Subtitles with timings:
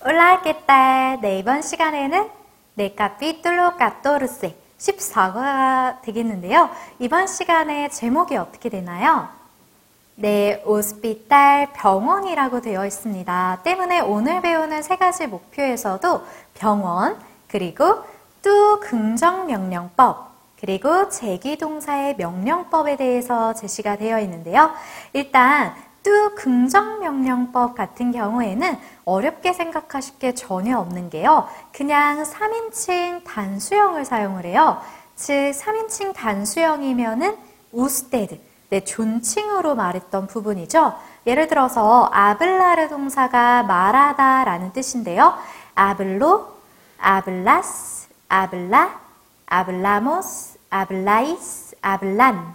[0.00, 1.20] Hola, ¿qué tal?
[1.20, 2.30] 네, 이번 시간에는
[2.76, 6.70] 네, capítulo 14, 14과가 되겠는데요.
[7.00, 9.28] 이번 시간에 제목이 어떻게 되나요?
[10.14, 13.58] 네, 호스피탈 병원이라고 되어 있습니다.
[13.64, 17.18] 때문에 오늘 배우는 세 가지 목표에서도 병원,
[17.48, 18.04] 그리고
[18.40, 20.30] 또 긍정명령법,
[20.60, 24.70] 그리고 제기동사의 명령법에 대해서 제시가 되어 있는데요.
[25.12, 25.74] 일단
[26.08, 31.46] 또 긍정명령법 같은 경우에는 어렵게 생각하실 게 전혀 없는 게요.
[31.70, 34.80] 그냥 3인칭 단수형을 사용을 해요.
[35.16, 37.36] 즉 3인칭 단수형이면은
[37.72, 38.40] 우스테드,
[38.70, 40.94] 네, 존칭으로 말했던 부분이죠.
[41.26, 45.34] 예를 들어서 아블라르 동사가 말하다 라는 뜻인데요.
[45.74, 46.48] 아블로,
[46.98, 48.98] 아블라스, 아블라,
[49.44, 52.54] 아블라모스, 아블라이스, 아블란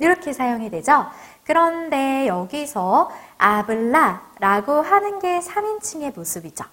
[0.00, 1.06] 이렇게 사용이 되죠.
[1.48, 6.66] 그런데 여기서 아블라라고 하는 게 3인칭의 모습이죠.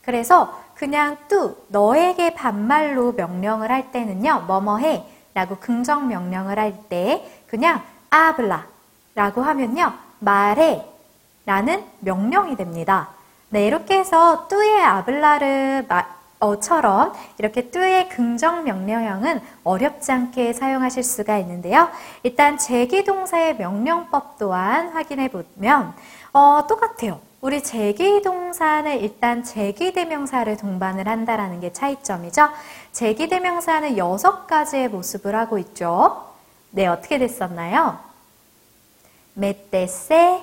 [0.00, 4.44] 그래서 그냥 뚜 너에게 반말로 명령을 할 때는요.
[4.46, 8.66] 뭐뭐해 라고 긍정 명령을 할 때 그냥 아블라
[9.14, 9.92] 라고 하면요.
[10.20, 10.82] 말해
[11.44, 13.10] 라는 명령이 됩니다.
[13.50, 15.86] 네, 이렇게 해서 뚜의 아블라를
[16.42, 21.88] 어처럼 이렇게 뚜의 긍정 명령형은 어렵지 않게 사용하실 수가 있는데요.
[22.24, 25.94] 일단 제기 동사의 명령법 또한 확인해 보면
[26.32, 27.20] 어, 똑같아요.
[27.40, 32.50] 우리 제기동사는 일단 제기대명사를 동반을 한다라는 게 차이점이죠.
[32.92, 36.26] 제기대명사는 여섯 가지의 모습을 하고 있죠.
[36.70, 37.98] 네, 어떻게 됐었나요?
[39.34, 40.42] 메테세,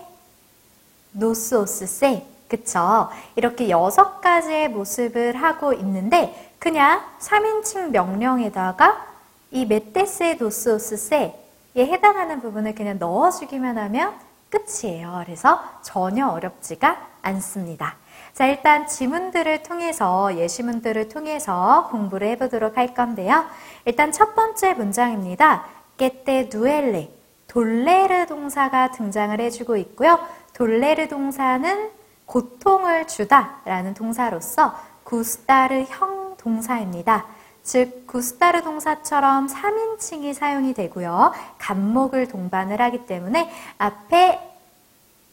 [1.14, 3.09] 노스오스세, 그쵸?
[3.36, 9.05] 이렇게 여섯 가지의 모습을 하고 있는데 그냥 3인칭 명령에다가
[9.52, 11.33] 이 메테세 도스오스세에
[11.77, 14.14] 해당하는 부분을 그냥 넣어주기만 하면
[14.50, 15.22] 끝이에요.
[15.25, 17.95] 그래서 전혀 어렵지가 않습니다.
[18.33, 23.45] 자, 일단 지문들을 통해서, 예시문들을 통해서 공부를 해보도록 할 건데요.
[23.86, 25.66] 일단 첫 번째 문장입니다.
[25.97, 27.11] 깨떼 누엘레,
[27.48, 30.20] 돌레르 동사가 등장을 해주고 있고요.
[30.54, 31.98] 돌레르 동사는
[32.30, 37.26] 고통을 주다라는 동사로서 구스타르 형 동사입니다.
[37.64, 41.34] 즉 구스타르 동사처럼 3인칭이 사용이 되고요.
[41.58, 44.40] 간목을 동반을 하기 때문에 앞에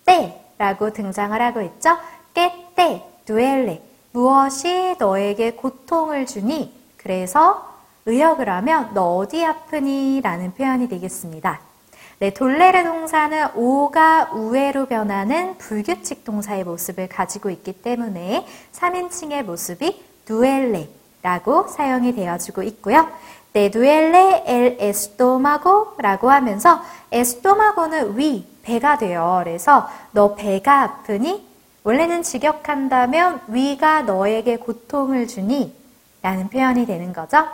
[0.07, 1.99] 때라고 등장을 하고 있죠.
[2.33, 3.83] 깨때, 두엘레
[4.13, 6.75] 무엇이 너에게 고통을 주니?
[6.97, 7.75] 그래서
[8.07, 10.23] 의역을 하면 너 어디 아프니?
[10.23, 11.66] 라는 표현이 되겠습니다.
[12.19, 21.69] 네, 돌레르 동사는 오가 우에로 변하는 불규칙 동사의 모습을 가지고 있기 때문에 3인칭의 모습이 두엘레라고
[21.69, 23.07] 사용이 되어지고 있고요.
[23.53, 26.81] 네, 두엘레 엘 에스토마고라고 하면서
[27.13, 29.43] 에스토마고는 위, 배가 돼요.
[29.45, 31.47] 그래서 너 배가 아프니?
[31.85, 35.77] 원래는 직역한다면 위가 너에게 고통을 주니?
[36.23, 37.47] 라는 표현이 되는 거죠.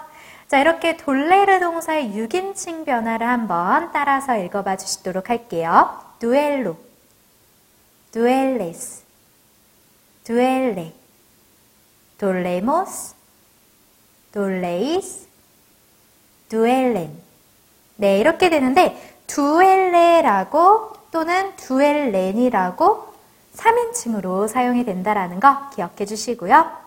[0.53, 5.99] 자, 이렇게 돌레르 동사의 6인칭 변화를 한번 따라서 읽어봐 주시도록 할게요.
[6.19, 6.77] 두엘로,
[8.11, 9.03] 두엘레스,
[10.25, 10.93] 두엘레,
[12.19, 13.15] 돌레모스,
[14.33, 15.27] 돌레이스,
[16.51, 17.19] 두엘렌.
[17.97, 23.15] 네, 이렇게 되는데 두엘레라고 또는 두엘렌이라고
[23.57, 26.82] 3인칭으로 사용이 된다라는 거 기억해 주시고요.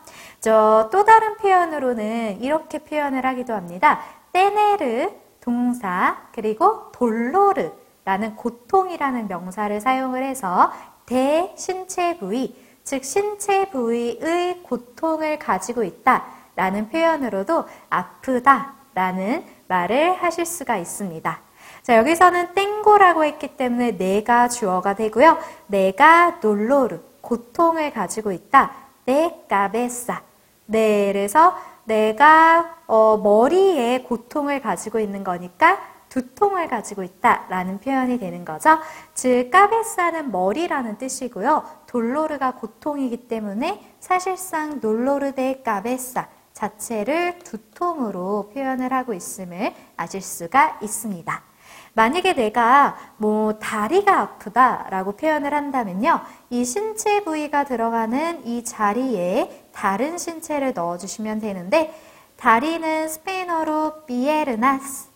[0.46, 4.00] 저또 다른 표현으로는 이렇게 표현을 하기도 합니다.
[4.32, 5.10] 떼네르
[5.42, 10.72] 동사 그리고 돌로르라는 고통이라는 명사를 사용을 해서
[11.08, 21.40] 대신체 부위 즉 신체 부위의 고통을 가지고 있다라는 표현으로도 아프다라는 말을 하실 수가 있습니다.
[21.82, 25.40] 자, 여기서는 땡고라고 했기 때문에 내가 주어가 되고요.
[25.66, 28.72] 내가 놀로르, 고통을 가지고 있다.
[29.06, 30.25] 내 까베사,
[30.68, 31.56] 네, 그래서
[31.86, 38.80] 내가 어, 머리에 고통을 가지고 있는 거니까 두통을 가지고 있다라는 표현이 되는 거죠.
[39.14, 41.64] 즉 까베사는 머리라는 뜻이고요.
[41.88, 51.44] 돌로르가 고통이기 때문에 사실상 놀로르데 까베사 자체를 두통으로 표현을 하고 있음을 아실 수가 있습니다.
[51.96, 56.22] 만약에 내가 뭐 다리가 아프다라고 표현을 한다면요.
[56.50, 61.94] 이 신체 부위가 들어가는 이 자리에 다른 신체를 넣어주시면 되는데
[62.38, 65.10] 다리는 스페인어로 비에르나스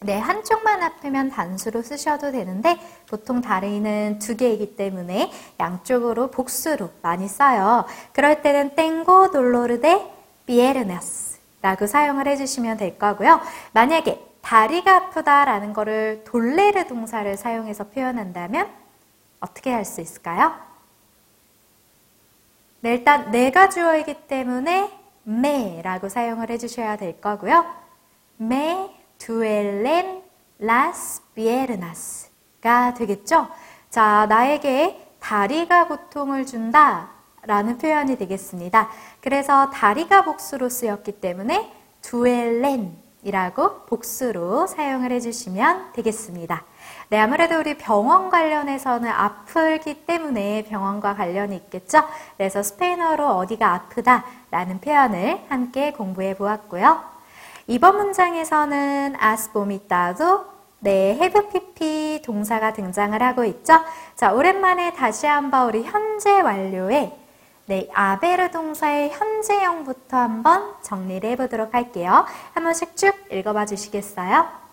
[0.00, 2.78] 네, 한쪽만 아프면 단수로 쓰셔도 되는데
[3.08, 7.84] 보통 다리는 두 개이기 때문에 양쪽으로 복수로 많이 써요.
[8.12, 10.08] 그럴 때는 땡고 돌로르데
[10.46, 13.40] 비에르나스 라고 사용을 해주시면 될 거고요.
[13.72, 18.68] 만약에 다리가 아프다라는 거를 돌레르 동사를 사용해서 표현한다면
[19.40, 20.67] 어떻게 할 수 있을까요?
[22.80, 24.90] 네, 일단 내가 주어이기 때문에
[25.26, 27.64] me라고 사용을 해주셔야 될 거고요.
[28.40, 30.22] me duelen
[30.60, 33.48] las piernas가 되겠죠?
[33.90, 37.10] 자, 나에게 다리가 고통을 준다
[37.42, 38.88] 라는 표현이 되겠습니다.
[39.20, 41.72] 그래서 다리가 복수로 쓰였기 때문에
[42.02, 46.64] duelen이라고 복수로 사용을 해주시면 되겠습니다.
[47.10, 52.02] 네, 아무래도 우리 병원 관련해서는 아프기 때문에 병원과 관련이 있겠죠?
[52.36, 57.02] 그래서 스페인어로 어디가 아프다라는 표현을 함께 공부해 보았고요.
[57.66, 60.44] 이번 문장에서는 as vomitado
[60.80, 63.80] 네, have 동사가 등장을 하고 있죠?
[64.14, 67.16] 자, 오랜만에 다시 한번 우리 현재 완료에
[67.64, 72.26] 네, 아베르 동사의 현재형부터 한번 정리를 해보도록 할게요.
[72.52, 74.67] 한 번씩 쭉 읽어봐 주시겠어요?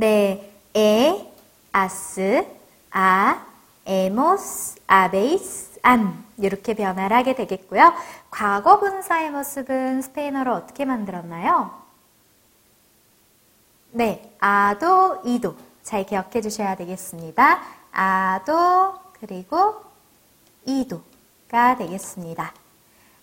[0.00, 1.30] 네, 에,
[1.72, 2.46] 아스,
[2.90, 3.44] 아,
[3.84, 7.92] 에모스, 아베이스, 안 이렇게 변화를 하게 되겠고요.
[8.30, 11.82] 과거 분사의 모습은 스페인어로 어떻게 만들었나요?
[13.90, 17.60] 네, 아도, 이도 잘 기억해 주셔야 되겠습니다.
[17.92, 19.82] 아도 그리고
[20.64, 22.54] 이도가 되겠습니다.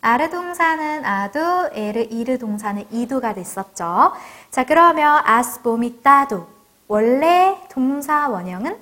[0.01, 1.39] 아르 동사는 아도,
[1.73, 4.13] 에르, 이르 동사는 이도가 됐었죠.
[4.51, 6.55] 자, 그러면 아스 보미 따도
[6.87, 8.77] 원래 동사 원형은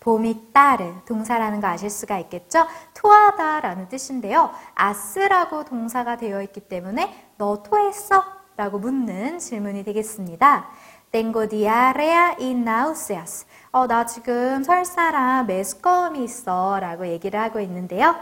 [0.00, 2.66] 봄이 따르 동사라는 거 아실 수가 있겠죠?
[2.92, 4.50] 토하다라는 뜻인데요.
[4.74, 8.22] 아스라고 동사가 되어 있기 때문에 너 토했어?
[8.56, 10.66] 라고 묻는 질문이 되겠습니다.
[11.10, 13.46] Tengo diarrea y náuseas.
[13.72, 18.14] 어, 나 지금 설사랑 메스꺼움이 있어 라고 얘기를 하고 있는데요.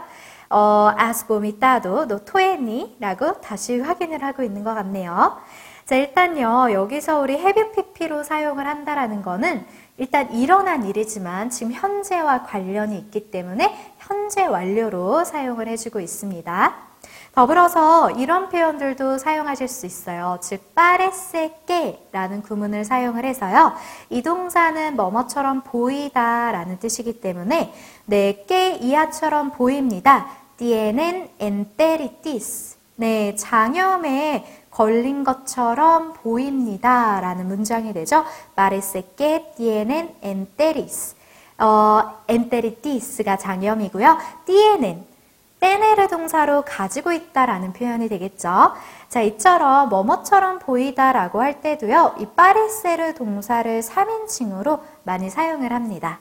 [0.49, 2.97] 어, as vomitado, 너 토했니?
[2.99, 5.37] 라고 다시 확인을 하고 있는 것 같네요.
[5.85, 9.65] 자, 일단요, 여기서 우리 heavy pp로 사용을 한다라는 거는
[9.97, 16.73] 일단 일어난 일이지만 지금 현재와 관련이 있기 때문에 현재 완료로 사용을 해주고 있습니다.
[17.35, 20.37] 더불어서 이런 표현들도 사용하실 수 있어요.
[20.41, 23.73] 즉, 빠레세께 라는 구문을 사용을 해서요.
[24.09, 27.73] 이 동사는 뭐뭐처럼 보이다 라는 뜻이기 때문에
[28.05, 30.27] 네, 깨 이하처럼 보입니다.
[30.57, 32.77] tienen enteritis.
[32.95, 37.19] 네, 장염에 걸린 것처럼 보입니다.
[37.21, 38.25] 라는 문장이 되죠.
[38.55, 41.15] Parece que tienen enteris.
[41.59, 44.17] 어, enteritis가 장염이고요.
[44.45, 45.05] tienen,
[45.59, 48.73] 떼네르 동사로 가지고 있다라는 표현이 되겠죠.
[49.07, 52.15] 자, 이처럼 뭐뭐처럼 보이다라고 할 때도요.
[52.19, 56.19] 이 파레세르 동사를 3인칭으로 많이 사용을 합니다.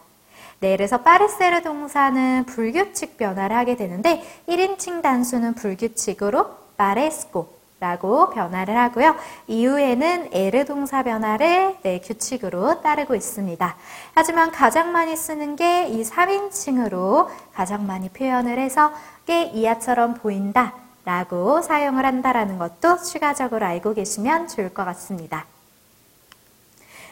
[0.61, 9.17] 네, 그래서 파레세르 동사는 불규칙 변화를 하게 되는데 1인칭 단수는 불규칙으로 파레스코 라고 변화를 하고요.
[9.49, 13.77] 이후에는 에르 동사 변화를 네, 규칙으로 따르고 있습니다.
[14.15, 18.93] 하지만 가장 많이 쓰는 게 이 3인칭으로 가장 많이 표현을 해서
[19.27, 20.75] 꽤 이하처럼 보인다
[21.05, 25.45] 라고 사용을 한다라는 것도 추가적으로 알고 계시면 좋을 것 같습니다.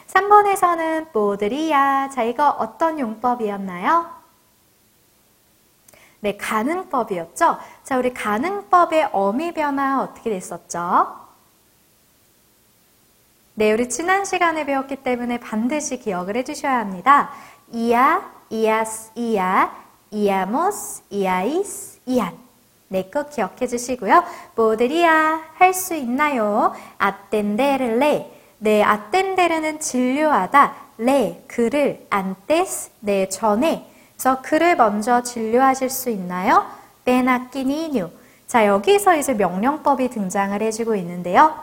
[0.07, 2.09] 3번에서는 보드리야.
[2.13, 4.20] 자, 이거 어떤 용법이었나요?
[6.21, 7.57] 네, 가능법이었죠?
[7.83, 11.15] 자, 우리 가능법의 어미 변화 어떻게 됐었죠?
[13.55, 17.31] 네, 우리 지난 시간에 배웠기 때문에 반드시 기억을 해주셔야 합니다.
[17.71, 19.75] 이야, 이아스, 이야,
[20.11, 22.37] 이아모스, 이아이스, 이안.
[22.87, 24.23] 네, 꼭 기억해 주시고요.
[24.55, 26.73] 뭐들이야 할 수 있나요?
[26.97, 28.31] 아텐데르레.
[28.59, 30.73] 네, 아텐데르는 진료하다.
[30.99, 33.90] 레, 그를, 안테스, 네, 전에.
[34.21, 36.67] 그래서 그를 먼저 진료하실 수 있나요?
[37.05, 38.07] 베나끼니뉴.
[38.45, 41.57] 자, 여기서 이제 명령법이 등장을 해주고 있는데요.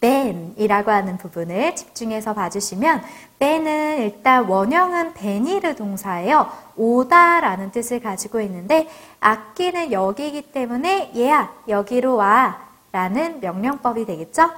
[0.00, 3.04] 벤이라고 하는 부분을 집중해서 봐주시면
[3.38, 6.50] 벤은 일단 원형은 베니르 동사예요.
[6.74, 8.88] 오다라는 뜻을 가지고 있는데
[9.20, 14.50] 악기는 여기이기 때문에 얘야 여기로 와 라는 명령법이 되겠죠.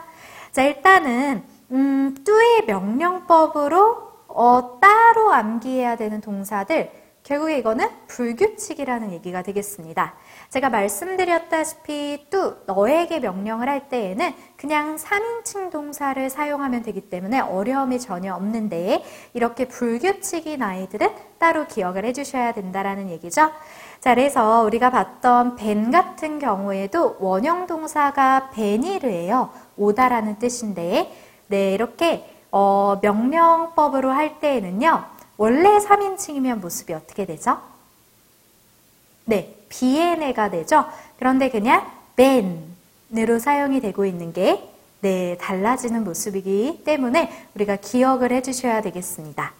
[0.50, 4.05] 자 일단은 음, 뚜의 명령법으로
[4.36, 6.90] 어, 따로 암기해야 되는 동사들
[7.22, 10.14] 결국에 이거는 불규칙이라는 얘기가 되겠습니다.
[10.50, 18.32] 제가 말씀드렸다시피 또 너에게 명령을 할 때에는 그냥 3인칭 동사를 사용하면 되기 때문에 어려움이 전혀
[18.34, 19.02] 없는데
[19.34, 23.50] 이렇게 불규칙인 아이들은 따로 기억을 해주셔야 된다라는 얘기죠.
[23.98, 29.50] 자, 그래서 우리가 봤던 벤 같은 경우에도 원형 동사가 베니르예요.
[29.78, 31.10] 오다라는 뜻인데
[31.48, 35.04] 네, 이렇게 어, 명령법으로 할 때에는요,
[35.36, 37.58] 원래 3인칭이면 모습이 어떻게 되죠?
[39.24, 40.86] 네, 비엔에가 되죠?
[41.18, 49.52] 그런데 그냥 ben으로 사용이 되고 있는 게 네, 달라지는 모습이기 때문에 우리가 기억을 해주셔야 되겠습니다.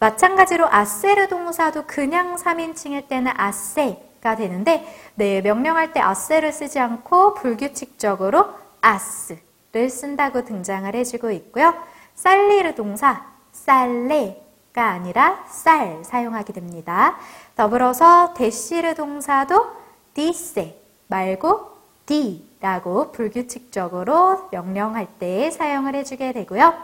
[0.00, 8.46] 마찬가지로 아세르 동사도 그냥 3인칭일 때는 아세가 되는데 네, 명령할 때 아세를 쓰지 않고 불규칙적으로
[8.80, 11.74] 아스를 쓴다고 등장을 해주고 있고요.
[12.18, 17.16] 살리르 동사 살레가 아니라 쌀 사용하게 됩니다.
[17.54, 19.66] 더불어서 데시르 동사도
[20.14, 26.74] 디세 말고 디라고 불규칙적으로 명령할 때 사용을 해주게 되고요.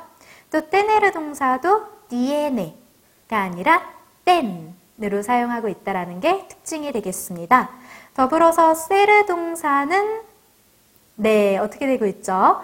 [0.53, 2.77] 또 떼네르 동사도 디에네
[3.29, 3.83] 가 아니라
[4.25, 7.71] 땐으로 사용하고 있다는 게 특징이 되겠습니다.
[8.15, 10.23] 더불어서 세르 동사는
[11.17, 12.63] 네, 어떻게 되고 있죠?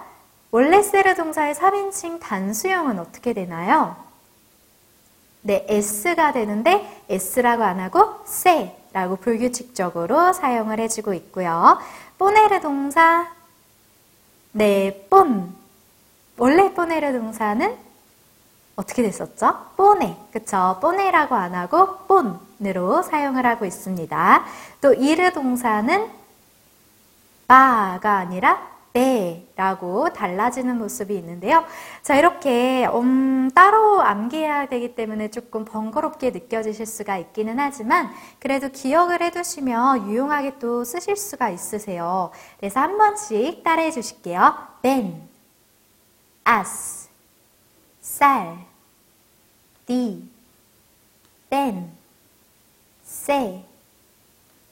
[0.52, 3.96] 원래 세르 동사의 3인칭 단수형은 어떻게 되나요?
[5.42, 11.78] 네, S가 되는데 S라고 안 하고 세라고 불규칙적으로 사용을 해주고 있고요.
[12.18, 13.28] 뽀네르 동사
[14.52, 15.48] 네, 뽐
[16.36, 17.76] 원래 뽀네르 동사는
[18.74, 19.66] 어떻게 됐었죠?
[19.76, 20.78] 뽀네, 그쵸?
[20.80, 24.44] 뽀네라고 안 하고 뽐으로 사용을 하고 있습니다.
[24.80, 26.10] 또 이르 동사는
[27.46, 31.64] 바가 아니라 베라고 달라지는 모습이 있는데요.
[32.02, 39.22] 자, 이렇게 음, 따로 암기해야 되기 때문에 조금 번거롭게 느껴지실 수가 있기는 하지만 그래도 기억을
[39.22, 42.30] 해두시면 유용하게 또 쓰실 수가 있으세요.
[42.58, 44.54] 그래서 한 번씩 따라해 주실게요.
[44.82, 45.28] 벤,
[46.42, 47.08] 아스,
[48.00, 48.58] 쌀,
[49.86, 50.28] 디,
[51.48, 51.90] 땐,
[53.04, 53.64] 세,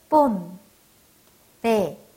[0.08, 0.58] 본,
[1.62, 2.07] 배.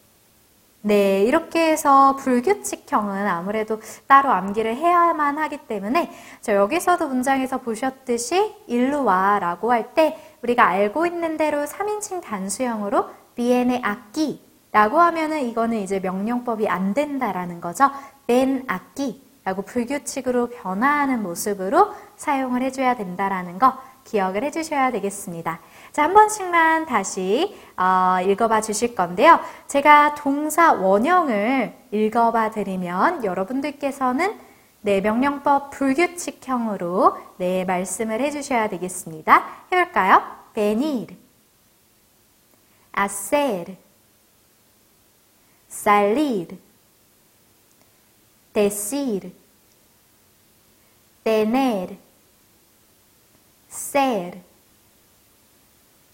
[0.83, 6.11] 네, 이렇게 해서 불규칙형은 아무래도 따로 암기를 해야만 하기 때문에
[6.41, 13.09] 저 여기서도 문장에서 보셨듯이 일로 와 라고 할 때 우리가 알고 있는 대로 3인칭 단수형으로
[13.35, 17.91] 비엔의 악기 라고 하면은 이거는 이제 명령법이 안 된다라는 거죠.
[18.25, 25.59] 벤 악기 라고 불규칙으로 변화하는 모습으로 사용을 해줘야 된다라는 거 기억을 해주셔야 되겠습니다.
[25.91, 29.41] 자, 한 번씩만 다시 어, 읽어봐 주실 건데요.
[29.67, 34.39] 제가 동사 원형을 읽어봐 드리면 여러분들께서는
[34.83, 39.43] 네, 명령법 불규칙형으로 네, 말씀을 해주셔야 되겠습니다.
[39.71, 40.23] 해볼까요?
[40.55, 41.15] venir,
[42.97, 43.75] hacer,
[45.69, 46.57] salir,
[48.53, 49.31] decir,
[51.23, 51.97] tener,
[53.69, 54.41] ser,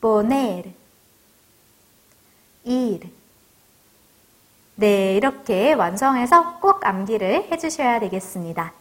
[0.08, 0.74] poner,
[2.64, 3.10] ir.
[4.76, 8.72] 네, 이렇게 완성해서 꼭 암기를 해주셔야 되겠습니다.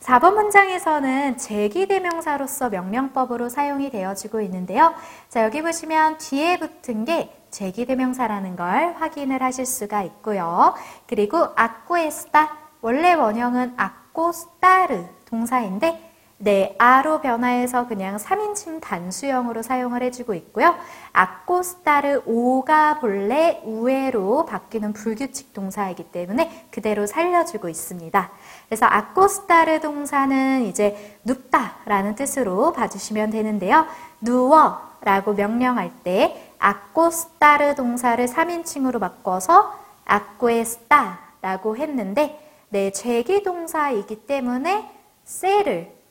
[0.00, 4.94] 4번 문장에서는 제기대명사로서 명령법으로 사용이 되어지고 있는데요.
[5.28, 10.74] 자, 여기 보시면 뒤에 붙은 게 제기대명사라는 걸 확인을 하실 수가 있고요.
[11.06, 16.11] 그리고 아쿠에스타 원래 원형은 아코스타르 동사인데
[16.44, 20.74] 네, 아로 변화해서 그냥 3인칭 단수형으로 사용을 해주고 있고요.
[21.12, 28.30] 아코스타르 오가 본래 우에로 바뀌는 불규칙 동사이기 때문에 그대로 살려주고 있습니다.
[28.66, 33.86] 그래서 아코스타르 동사는 이제 눕다라는 뜻으로 봐주시면 되는데요.
[34.20, 42.36] 누워라고 명령할 때 아코스타르 동사를 3인칭으로 바꿔서 아코에스타라고 했는데
[42.70, 44.90] 네, 제기 동사이기 때문에
[45.22, 46.01] 셀을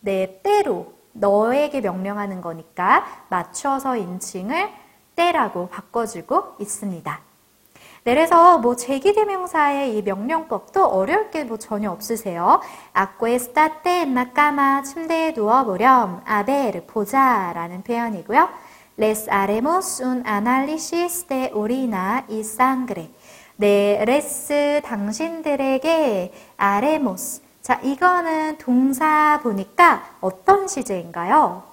[0.00, 4.70] 네, 때로 너에게 명령하는 거니까 맞춰서 인칭을
[5.16, 7.20] 때라고 바꿔주고 있습니다.
[8.04, 12.60] 네, 그래서 뭐 재귀대명사의 이 명령법도 어려울 게 뭐 전혀 없으세요.
[12.92, 18.48] Acuéstate en la cama 침대에 누워보렴 A ver 보자라는 표현이고요.
[18.98, 23.10] Les haremos un análisis de orina y sangre.
[23.56, 27.47] 네, Les 당신들에게 haremos.
[27.68, 31.64] 자, 이거는 동사 보니까 어떤 시제인가요?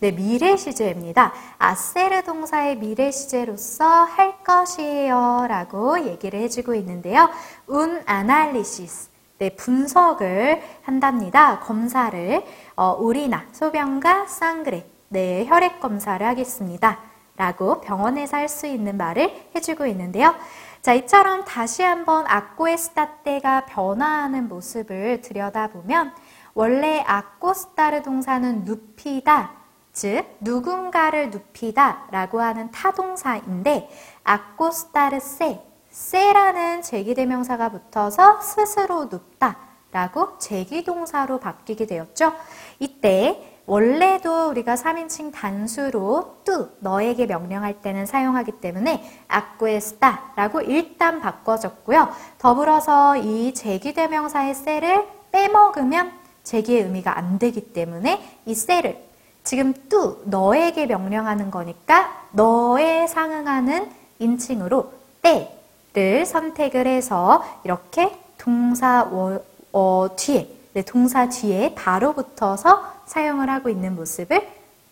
[0.00, 1.32] 네, 미래 시제입니다.
[1.56, 7.30] 아세르 동사의 미래 시제로서 할 것이에요 라고 얘기를 해주고 있는데요.
[7.68, 9.08] 운 아날리시스.
[9.38, 11.60] 네, 분석을 한답니다.
[11.60, 12.44] 검사를.
[12.76, 14.84] 어, 우리나, 소변과 쌍그레.
[15.08, 16.98] 네, 혈액 검사를 하겠습니다.
[17.38, 20.34] 라고 병원에서 할 수 있는 말을 해주고 있는데요.
[20.80, 26.14] 자, 이처럼 다시 한번 아꼬에스타 때가 변화하는 모습을 들여다보면
[26.54, 29.52] 원래 아꼬스타르 동사는 눕히다,
[29.92, 33.90] 즉 누군가를 눕히다 라고 하는 타동사인데
[34.24, 39.56] 아꼬스타르 세, 세라는 제기대명사가 붙어서 스스로 눕다
[39.90, 42.34] 라고 제기동사로 바뀌게 되었죠.
[42.78, 52.08] 이때 원래도 우리가 3인칭 단수로 뚜 너에게 명령할 때는 사용하기 때문에 아쿠에스타라고 일단 바꿔줬고요.
[52.38, 56.10] 더불어서 이 제기대명사의 셀을 빼먹으면
[56.44, 58.98] 제기의 의미가 안 되기 때문에 이 셀을
[59.44, 69.44] 지금 뚜 너에게 명령하는 거니까 너에 상응하는 인칭으로 때를 선택을 해서 이렇게 동사 워-
[69.74, 74.46] 어, 뒤에 네, 동사 뒤에 바로 붙어서 사용을 하고 있는 모습을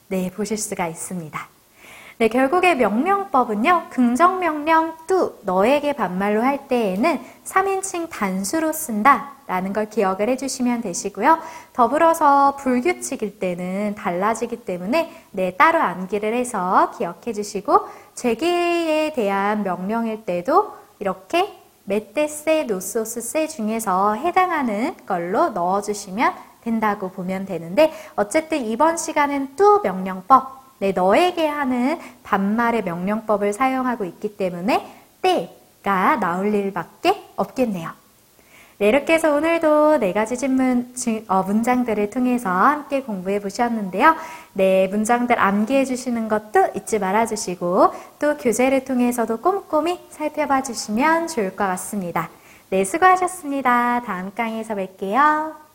[0.08, 1.48] 네, 보실 수가 있습니다.
[2.18, 9.32] 네, 결국에 명령법은요, 긍정명령 뚜, 너에게 반말로 할 때에는 3인칭 단수로 쓴다.
[9.46, 11.38] 라는 걸 기억을 해주시면 되시고요.
[11.72, 20.74] 더불어서 불규칙일 때는 달라지기 때문에 네, 따로 암기를 해서 기억해 주시고, 제기에 대한 명령일 때도
[20.98, 29.80] 이렇게 메테세, 노소스, 세 중에서 해당하는 걸로 넣어주시면 된다고 보면 되는데, 어쨌든 이번 시간은 뚜
[29.82, 34.86] 명령법, 네, 너에게 하는 반말의 명령법을 사용하고 있기 때문에
[35.22, 38.05] 때가 나올 일밖에 없겠네요.
[38.78, 44.14] 네, 이렇게 해서 오늘도 네 가지 질문, 지- 어, 문장들을 통해서 함께 공부해 보셨는데요.
[44.52, 51.56] 네, 문장들 암기해 주시는 것도 잊지 말아 주시고 또 교재를 통해서도 꼼꼼히 살펴봐 주시면 좋을
[51.56, 52.28] 것 같습니다.
[52.68, 54.02] 네, 수고하셨습니다.
[54.04, 55.65] 다음 강의에서 뵐게요.